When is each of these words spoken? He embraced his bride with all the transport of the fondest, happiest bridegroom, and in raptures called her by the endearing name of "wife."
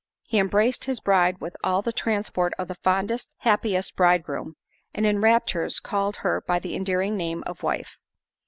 He 0.23 0.39
embraced 0.39 0.85
his 0.85 0.99
bride 0.99 1.39
with 1.39 1.55
all 1.63 1.83
the 1.83 1.93
transport 1.93 2.53
of 2.57 2.67
the 2.67 2.73
fondest, 2.73 3.35
happiest 3.41 3.95
bridegroom, 3.95 4.55
and 4.95 5.05
in 5.05 5.21
raptures 5.21 5.79
called 5.79 6.15
her 6.15 6.41
by 6.41 6.57
the 6.57 6.75
endearing 6.75 7.15
name 7.15 7.43
of 7.45 7.61
"wife." 7.61 7.99